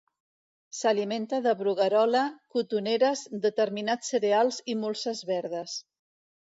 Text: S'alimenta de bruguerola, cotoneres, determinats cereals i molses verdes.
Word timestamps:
S'alimenta 0.77 1.39
de 1.47 1.53
bruguerola, 1.59 2.25
cotoneres, 2.57 3.23
determinats 3.47 4.13
cereals 4.17 4.63
i 4.77 4.81
molses 4.85 5.27
verdes. 5.35 5.81